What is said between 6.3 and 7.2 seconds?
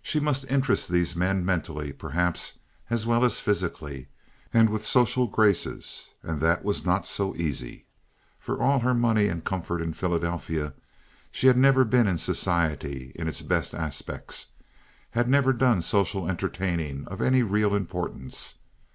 that was not